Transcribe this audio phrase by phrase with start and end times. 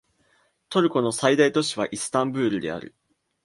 [0.69, 2.95] トルコの最大都市はイスタンブールである